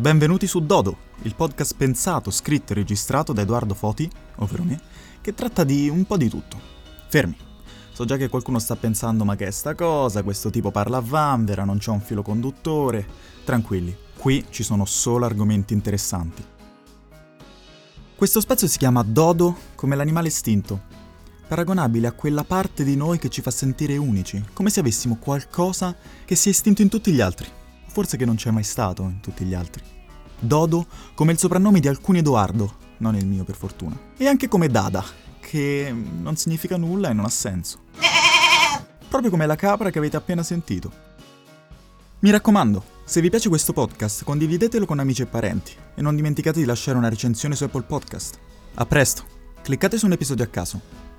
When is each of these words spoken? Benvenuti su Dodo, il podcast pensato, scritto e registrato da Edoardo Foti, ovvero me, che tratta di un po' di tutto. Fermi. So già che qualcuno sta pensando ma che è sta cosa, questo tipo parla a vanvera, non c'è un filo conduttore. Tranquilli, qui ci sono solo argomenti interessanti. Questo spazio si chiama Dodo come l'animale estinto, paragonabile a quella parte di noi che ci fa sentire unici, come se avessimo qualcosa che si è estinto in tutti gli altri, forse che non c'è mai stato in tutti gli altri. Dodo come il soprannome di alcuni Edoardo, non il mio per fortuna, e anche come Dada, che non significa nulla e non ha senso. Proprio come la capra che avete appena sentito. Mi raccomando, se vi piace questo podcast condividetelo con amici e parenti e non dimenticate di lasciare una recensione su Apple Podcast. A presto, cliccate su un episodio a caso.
Benvenuti 0.00 0.46
su 0.46 0.64
Dodo, 0.64 0.96
il 1.24 1.34
podcast 1.34 1.74
pensato, 1.76 2.30
scritto 2.30 2.72
e 2.72 2.76
registrato 2.76 3.34
da 3.34 3.42
Edoardo 3.42 3.74
Foti, 3.74 4.10
ovvero 4.36 4.62
me, 4.62 4.80
che 5.20 5.34
tratta 5.34 5.62
di 5.62 5.90
un 5.90 6.06
po' 6.06 6.16
di 6.16 6.30
tutto. 6.30 6.58
Fermi. 7.06 7.36
So 7.92 8.06
già 8.06 8.16
che 8.16 8.30
qualcuno 8.30 8.58
sta 8.58 8.76
pensando 8.76 9.26
ma 9.26 9.36
che 9.36 9.46
è 9.46 9.50
sta 9.50 9.74
cosa, 9.74 10.22
questo 10.22 10.48
tipo 10.48 10.70
parla 10.70 10.96
a 10.96 11.02
vanvera, 11.04 11.64
non 11.64 11.76
c'è 11.76 11.90
un 11.90 12.00
filo 12.00 12.22
conduttore. 12.22 13.06
Tranquilli, 13.44 13.94
qui 14.16 14.46
ci 14.48 14.62
sono 14.62 14.86
solo 14.86 15.26
argomenti 15.26 15.74
interessanti. 15.74 16.42
Questo 18.16 18.40
spazio 18.40 18.68
si 18.68 18.78
chiama 18.78 19.02
Dodo 19.02 19.54
come 19.74 19.96
l'animale 19.96 20.28
estinto, 20.28 20.80
paragonabile 21.46 22.06
a 22.06 22.12
quella 22.12 22.44
parte 22.44 22.84
di 22.84 22.96
noi 22.96 23.18
che 23.18 23.28
ci 23.28 23.42
fa 23.42 23.50
sentire 23.50 23.98
unici, 23.98 24.42
come 24.54 24.70
se 24.70 24.80
avessimo 24.80 25.16
qualcosa 25.16 25.94
che 26.24 26.36
si 26.36 26.48
è 26.48 26.52
estinto 26.52 26.80
in 26.80 26.88
tutti 26.88 27.12
gli 27.12 27.20
altri, 27.20 27.58
forse 27.90 28.16
che 28.16 28.24
non 28.24 28.36
c'è 28.36 28.50
mai 28.50 28.62
stato 28.62 29.02
in 29.02 29.20
tutti 29.20 29.44
gli 29.44 29.54
altri. 29.54 29.82
Dodo 30.38 30.86
come 31.14 31.32
il 31.32 31.38
soprannome 31.38 31.80
di 31.80 31.88
alcuni 31.88 32.18
Edoardo, 32.18 32.76
non 32.98 33.16
il 33.16 33.26
mio 33.26 33.44
per 33.44 33.56
fortuna, 33.56 33.98
e 34.16 34.26
anche 34.26 34.48
come 34.48 34.68
Dada, 34.68 35.04
che 35.40 35.92
non 35.92 36.36
significa 36.36 36.76
nulla 36.76 37.10
e 37.10 37.12
non 37.12 37.24
ha 37.24 37.30
senso. 37.30 37.80
Proprio 39.08 39.30
come 39.30 39.46
la 39.46 39.56
capra 39.56 39.90
che 39.90 39.98
avete 39.98 40.16
appena 40.16 40.42
sentito. 40.42 41.08
Mi 42.20 42.30
raccomando, 42.30 42.84
se 43.04 43.20
vi 43.20 43.30
piace 43.30 43.48
questo 43.48 43.72
podcast 43.72 44.24
condividetelo 44.24 44.86
con 44.86 45.00
amici 45.00 45.22
e 45.22 45.26
parenti 45.26 45.72
e 45.94 46.00
non 46.00 46.14
dimenticate 46.14 46.60
di 46.60 46.66
lasciare 46.66 46.96
una 46.96 47.08
recensione 47.08 47.56
su 47.56 47.64
Apple 47.64 47.82
Podcast. 47.82 48.38
A 48.74 48.86
presto, 48.86 49.24
cliccate 49.62 49.98
su 49.98 50.06
un 50.06 50.12
episodio 50.12 50.44
a 50.44 50.48
caso. 50.48 51.09